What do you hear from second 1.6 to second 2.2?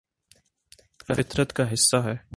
حصہ ہے